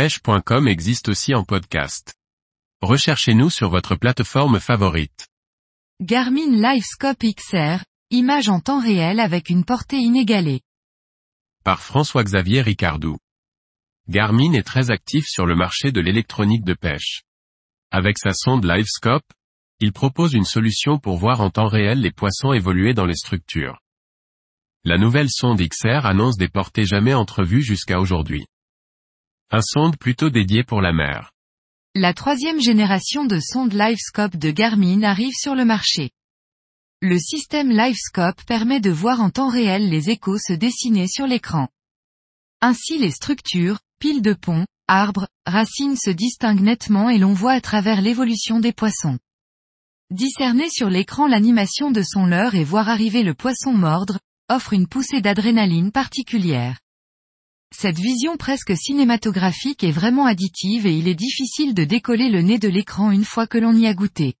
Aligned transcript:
pêche.com 0.00 0.66
existe 0.66 1.10
aussi 1.10 1.34
en 1.34 1.44
podcast. 1.44 2.14
Recherchez-nous 2.80 3.50
sur 3.50 3.68
votre 3.68 3.96
plateforme 3.96 4.58
favorite. 4.58 5.28
Garmin 6.00 6.52
Livescope 6.52 7.22
XR, 7.22 7.84
image 8.10 8.48
en 8.48 8.60
temps 8.60 8.80
réel 8.80 9.20
avec 9.20 9.50
une 9.50 9.62
portée 9.62 9.98
inégalée. 9.98 10.62
Par 11.64 11.82
François-Xavier 11.82 12.62
Ricardou. 12.62 13.18
Garmin 14.08 14.54
est 14.54 14.62
très 14.62 14.90
actif 14.90 15.26
sur 15.26 15.44
le 15.44 15.54
marché 15.54 15.92
de 15.92 16.00
l'électronique 16.00 16.64
de 16.64 16.72
pêche. 16.72 17.24
Avec 17.90 18.16
sa 18.16 18.32
sonde 18.32 18.64
Livescope, 18.64 19.30
il 19.80 19.92
propose 19.92 20.32
une 20.32 20.46
solution 20.46 20.98
pour 20.98 21.18
voir 21.18 21.42
en 21.42 21.50
temps 21.50 21.68
réel 21.68 22.00
les 22.00 22.10
poissons 22.10 22.54
évoluer 22.54 22.94
dans 22.94 23.04
les 23.04 23.16
structures. 23.16 23.78
La 24.82 24.96
nouvelle 24.96 25.28
sonde 25.28 25.60
XR 25.60 26.06
annonce 26.06 26.38
des 26.38 26.48
portées 26.48 26.86
jamais 26.86 27.12
entrevues 27.12 27.60
jusqu'à 27.62 28.00
aujourd'hui. 28.00 28.46
Un 29.52 29.62
sonde 29.62 29.96
plutôt 29.96 30.30
dédié 30.30 30.62
pour 30.62 30.80
la 30.80 30.92
mer. 30.92 31.32
La 31.96 32.14
troisième 32.14 32.60
génération 32.60 33.24
de 33.24 33.40
sonde 33.40 33.72
Livescope 33.72 34.36
de 34.36 34.52
Garmin 34.52 35.02
arrive 35.02 35.34
sur 35.34 35.56
le 35.56 35.64
marché. 35.64 36.12
Le 37.02 37.18
système 37.18 37.70
Livescope 37.70 38.44
permet 38.44 38.78
de 38.78 38.90
voir 38.90 39.20
en 39.20 39.28
temps 39.30 39.48
réel 39.48 39.90
les 39.90 40.08
échos 40.08 40.38
se 40.38 40.52
dessiner 40.52 41.08
sur 41.08 41.26
l'écran. 41.26 41.66
Ainsi 42.60 42.96
les 42.98 43.10
structures, 43.10 43.80
piles 43.98 44.22
de 44.22 44.34
ponts, 44.34 44.66
arbres, 44.86 45.26
racines 45.46 45.96
se 45.96 46.10
distinguent 46.10 46.62
nettement 46.62 47.10
et 47.10 47.18
l'on 47.18 47.32
voit 47.32 47.54
à 47.54 47.60
travers 47.60 48.02
l'évolution 48.02 48.60
des 48.60 48.72
poissons. 48.72 49.18
Discerner 50.10 50.70
sur 50.70 50.90
l'écran 50.90 51.26
l'animation 51.26 51.90
de 51.90 52.02
son 52.04 52.24
leurre 52.24 52.54
et 52.54 52.62
voir 52.62 52.88
arriver 52.88 53.24
le 53.24 53.34
poisson 53.34 53.72
mordre, 53.72 54.20
offre 54.48 54.74
une 54.74 54.86
poussée 54.86 55.20
d'adrénaline 55.20 55.90
particulière. 55.90 56.78
Cette 57.74 57.98
vision 57.98 58.36
presque 58.36 58.76
cinématographique 58.76 59.84
est 59.84 59.92
vraiment 59.92 60.26
additive 60.26 60.86
et 60.86 60.96
il 60.96 61.08
est 61.08 61.14
difficile 61.14 61.72
de 61.72 61.84
décoller 61.84 62.28
le 62.28 62.42
nez 62.42 62.58
de 62.58 62.68
l'écran 62.68 63.10
une 63.10 63.24
fois 63.24 63.46
que 63.46 63.58
l'on 63.58 63.74
y 63.74 63.86
a 63.86 63.94
goûté. 63.94 64.34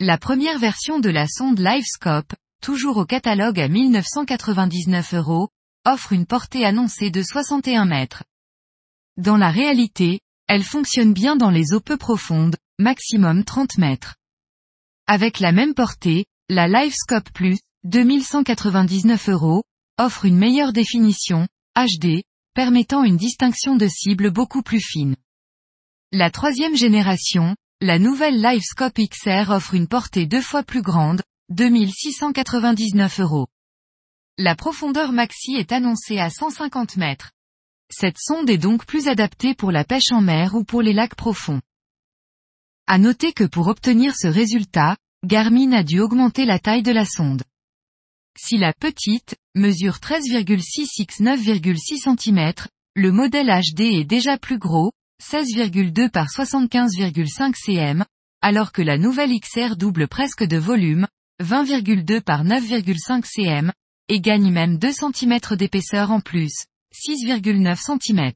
La 0.00 0.16
première 0.18 0.58
version 0.58 1.00
de 1.00 1.10
la 1.10 1.26
sonde 1.26 1.58
Livescope, 1.58 2.32
toujours 2.62 2.96
au 2.96 3.04
catalogue 3.04 3.60
à 3.60 3.68
1999 3.68 5.14
euros, 5.14 5.48
offre 5.84 6.12
une 6.12 6.26
portée 6.26 6.64
annoncée 6.64 7.10
de 7.10 7.22
61 7.22 7.84
mètres. 7.84 8.24
Dans 9.16 9.36
la 9.36 9.50
réalité, 9.50 10.20
elle 10.46 10.64
fonctionne 10.64 11.12
bien 11.12 11.36
dans 11.36 11.50
les 11.50 11.72
eaux 11.72 11.80
peu 11.80 11.96
profondes, 11.96 12.56
maximum 12.78 13.44
30 13.44 13.78
mètres. 13.78 14.16
Avec 15.06 15.40
la 15.40 15.52
même 15.52 15.74
portée, 15.74 16.26
la 16.48 16.68
Livescope 16.68 17.30
Plus, 17.32 17.58
2199 17.84 19.28
euros, 19.28 19.64
offre 19.98 20.24
une 20.24 20.36
meilleure 20.36 20.72
définition, 20.72 21.46
HD, 21.76 22.22
permettant 22.54 23.02
une 23.02 23.16
distinction 23.16 23.76
de 23.76 23.88
cible 23.88 24.30
beaucoup 24.30 24.62
plus 24.62 24.80
fine. 24.80 25.16
La 26.12 26.30
troisième 26.30 26.76
génération, 26.76 27.56
la 27.80 27.98
nouvelle 27.98 28.40
Livescope 28.40 28.98
XR 28.98 29.50
offre 29.50 29.74
une 29.74 29.88
portée 29.88 30.26
deux 30.26 30.40
fois 30.40 30.62
plus 30.62 30.82
grande, 30.82 31.22
2699 31.50 33.20
euros. 33.20 33.48
La 34.38 34.54
profondeur 34.54 35.12
maxi 35.12 35.56
est 35.56 35.72
annoncée 35.72 36.18
à 36.18 36.30
150 36.30 36.96
mètres. 36.96 37.32
Cette 37.90 38.18
sonde 38.18 38.48
est 38.48 38.58
donc 38.58 38.86
plus 38.86 39.08
adaptée 39.08 39.54
pour 39.54 39.72
la 39.72 39.84
pêche 39.84 40.12
en 40.12 40.20
mer 40.20 40.54
ou 40.54 40.64
pour 40.64 40.82
les 40.82 40.92
lacs 40.92 41.16
profonds. 41.16 41.60
À 42.86 42.98
noter 42.98 43.32
que 43.32 43.44
pour 43.44 43.66
obtenir 43.66 44.14
ce 44.16 44.26
résultat, 44.26 44.96
Garmin 45.24 45.72
a 45.72 45.82
dû 45.82 46.00
augmenter 46.00 46.44
la 46.44 46.58
taille 46.58 46.82
de 46.82 46.92
la 46.92 47.04
sonde. 47.04 47.42
Si 48.36 48.58
la 48.58 48.72
petite, 48.72 49.36
mesure 49.54 49.98
13,6 49.98 50.86
x 50.98 51.20
9,6 51.20 52.18
cm, 52.18 52.52
le 52.96 53.12
modèle 53.12 53.48
HD 53.48 53.82
est 53.82 54.04
déjà 54.04 54.38
plus 54.38 54.58
gros, 54.58 54.90
16,2 55.22 56.10
par 56.10 56.26
75,5 56.26 57.54
cm, 57.54 58.04
alors 58.42 58.72
que 58.72 58.82
la 58.82 58.98
nouvelle 58.98 59.38
XR 59.38 59.76
double 59.76 60.08
presque 60.08 60.42
de 60.42 60.56
volume, 60.56 61.06
20,2 61.42 62.20
par 62.20 62.44
9,5 62.44 63.24
cm, 63.24 63.72
et 64.08 64.20
gagne 64.20 64.50
même 64.50 64.78
2 64.78 64.92
cm 64.92 65.38
d'épaisseur 65.56 66.10
en 66.10 66.20
plus, 66.20 66.66
6,9 66.92 67.76
cm. 67.76 68.32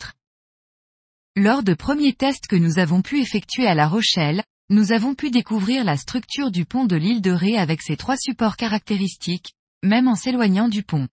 Lors 1.36 1.62
de 1.62 1.74
premiers 1.74 2.14
tests 2.14 2.46
que 2.46 2.56
nous 2.56 2.78
avons 2.78 3.02
pu 3.02 3.20
effectuer 3.20 3.66
à 3.66 3.74
La 3.74 3.88
Rochelle, 3.88 4.44
nous 4.70 4.92
avons 4.92 5.14
pu 5.14 5.30
découvrir 5.30 5.84
la 5.84 5.96
structure 5.96 6.50
du 6.50 6.64
pont 6.64 6.84
de 6.84 6.96
l'île 6.96 7.22
de 7.22 7.30
Ré 7.30 7.56
avec 7.56 7.82
ses 7.82 7.96
trois 7.96 8.16
supports 8.16 8.56
caractéristiques, 8.56 9.54
même 9.82 10.08
en 10.08 10.14
s'éloignant 10.14 10.68
du 10.68 10.82
pont. 10.82 11.08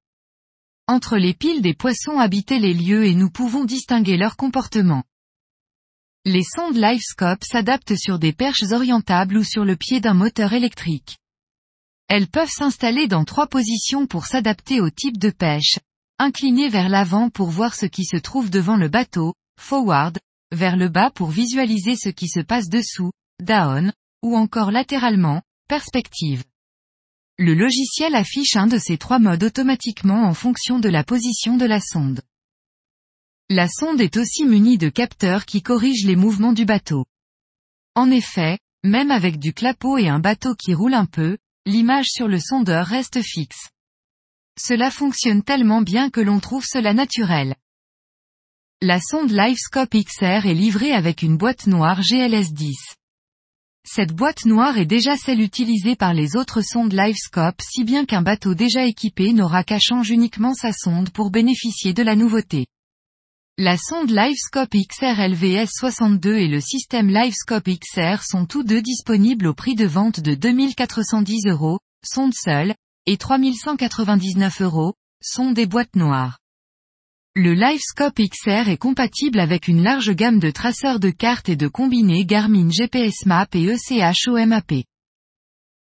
Entre 0.88 1.18
les 1.18 1.34
piles 1.34 1.62
des 1.62 1.74
poissons 1.74 2.20
habitaient 2.20 2.60
les 2.60 2.74
lieux 2.74 3.06
et 3.06 3.16
nous 3.16 3.30
pouvons 3.30 3.66
distinguer 3.66 4.18
leur 4.18 4.36
comportement. 4.36 5.04
Les 6.26 6.44
sondes 6.44 6.76
Livescope 6.76 7.44
s'adaptent 7.44 7.96
sur 7.96 8.20
des 8.20 8.34
perches 8.34 8.72
orientables 8.72 9.38
ou 9.38 9.44
sur 9.44 9.66
le 9.66 9.76
pied 9.76 10.00
d'un 10.00 10.14
moteur 10.14 10.54
électrique. 10.54 11.18
Elles 12.08 12.28
peuvent 12.28 12.50
s'installer 12.50 13.08
dans 13.08 13.26
trois 13.26 13.48
positions 13.48 14.08
pour 14.08 14.26
s'adapter 14.26 14.80
au 14.80 14.90
type 14.90 15.18
de 15.18 15.30
pêche, 15.30 15.80
inclinées 16.20 16.70
vers 16.70 16.90
l'avant 16.90 17.30
pour 17.30 17.50
voir 17.50 17.76
ce 17.76 17.86
qui 17.86 18.06
se 18.06 18.18
trouve 18.18 18.50
devant 18.50 18.78
le 18.78 18.90
bateau, 18.90 19.34
forward, 19.60 20.20
vers 20.52 20.78
le 20.78 20.90
bas 20.90 21.12
pour 21.12 21.30
visualiser 21.30 21.96
ce 21.96 22.10
qui 22.10 22.28
se 22.28 22.40
passe 22.40 22.70
dessous, 22.70 23.12
down, 23.42 23.92
ou 24.24 24.36
encore 24.36 24.72
latéralement, 24.72 25.42
perspective. 25.68 26.44
Le 27.38 27.54
logiciel 27.54 28.16
affiche 28.16 28.56
un 28.56 28.68
de 28.68 28.78
ces 28.78 28.98
trois 28.98 29.20
modes 29.20 29.44
automatiquement 29.44 30.24
en 30.24 30.34
fonction 30.34 30.80
de 30.80 30.88
la 30.88 31.04
position 31.04 31.58
de 31.58 31.66
la 31.66 31.82
sonde. 31.82 32.22
La 33.50 33.68
sonde 33.68 34.00
est 34.00 34.16
aussi 34.16 34.46
munie 34.46 34.78
de 34.78 34.88
capteurs 34.88 35.46
qui 35.46 35.62
corrigent 35.62 36.08
les 36.08 36.16
mouvements 36.16 36.54
du 36.54 36.64
bateau. 36.64 37.06
En 37.94 38.10
effet, 38.10 38.58
même 38.86 39.12
avec 39.12 39.38
du 39.38 39.54
clapot 39.54 39.98
et 39.98 40.08
un 40.08 40.20
bateau 40.20 40.56
qui 40.56 40.74
roule 40.74 40.94
un 40.94 41.06
peu, 41.06 41.38
l'image 41.66 42.08
sur 42.08 42.30
le 42.30 42.40
sondeur 42.40 42.86
reste 42.86 43.22
fixe. 43.22 43.70
Cela 44.58 44.90
fonctionne 44.90 45.44
tellement 45.44 45.82
bien 45.82 46.10
que 46.10 46.22
l'on 46.22 46.40
trouve 46.40 46.66
cela 46.66 46.94
naturel. 46.94 47.56
La 48.82 49.02
sonde 49.02 49.32
Livescope 49.32 49.94
XR 49.94 50.46
est 50.46 50.54
livrée 50.54 50.94
avec 50.94 51.22
une 51.22 51.36
boîte 51.36 51.68
noire 51.68 52.00
GLS10. 52.00 52.96
Cette 53.88 54.14
boîte 54.14 54.46
noire 54.46 54.80
est 54.80 54.88
déjà 54.88 55.16
celle 55.16 55.40
utilisée 55.40 55.96
par 55.96 56.16
les 56.16 56.36
autres 56.36 56.62
sondes 56.62 56.92
Livescope 56.92 57.62
si 57.62 57.84
bien 57.84 58.06
qu'un 58.06 58.24
bateau 58.24 58.56
déjà 58.56 58.84
équipé 58.84 59.32
n'aura 59.32 59.64
qu'à 59.64 59.78
changer 59.80 60.16
uniquement 60.16 60.56
sa 60.56 60.74
sonde 60.74 61.12
pour 61.12 61.30
bénéficier 61.30 61.94
de 61.94 62.02
la 62.02 62.16
nouveauté. 62.16 62.66
La 63.58 63.78
sonde 63.78 64.10
Livescope 64.10 64.76
XR 64.76 65.30
LVS 65.30 65.70
62 65.72 66.36
et 66.36 66.48
le 66.48 66.60
système 66.60 67.10
Livescope 67.10 67.70
XR 67.70 68.24
sont 68.24 68.48
tous 68.48 68.64
deux 68.64 68.82
disponibles 68.82 69.48
au 69.48 69.54
prix 69.54 69.76
de 69.76 69.86
vente 69.86 70.20
de 70.20 70.34
2410 70.34 71.46
euros, 71.46 71.80
sonde 72.04 72.34
seule, 72.34 72.74
et 73.06 73.18
3199 73.18 74.62
euros, 74.62 74.96
sonde 75.22 75.54
des 75.54 75.68
boîtes 75.68 75.96
noires. 75.96 76.40
Le 77.38 77.54
Livescope 77.54 78.22
XR 78.22 78.70
est 78.70 78.78
compatible 78.78 79.42
avec 79.42 79.68
une 79.68 79.84
large 79.84 80.12
gamme 80.12 80.40
de 80.40 80.52
traceurs 80.52 81.02
de 81.02 81.10
cartes 81.10 81.50
et 81.50 81.58
de 81.58 81.68
combinés 81.68 82.26
Garmin 82.26 82.70
GPS 82.72 83.26
Map 83.26 83.48
et 83.54 83.66
ECH 83.66 84.30
OMAP. 84.30 84.86